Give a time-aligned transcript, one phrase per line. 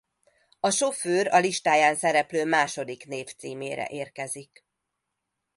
[0.59, 4.65] A sofőr a listáján szereplő második név címére érkezik.